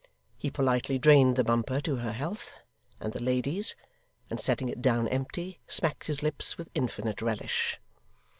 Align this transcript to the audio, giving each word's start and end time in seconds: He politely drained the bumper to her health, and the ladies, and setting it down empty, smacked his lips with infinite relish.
He 0.35 0.49
politely 0.49 0.97
drained 0.97 1.35
the 1.35 1.43
bumper 1.43 1.79
to 1.81 1.97
her 1.97 2.11
health, 2.13 2.57
and 2.99 3.13
the 3.13 3.21
ladies, 3.21 3.75
and 4.31 4.41
setting 4.41 4.67
it 4.67 4.81
down 4.81 5.07
empty, 5.07 5.59
smacked 5.67 6.07
his 6.07 6.23
lips 6.23 6.57
with 6.57 6.71
infinite 6.73 7.21
relish. 7.21 7.79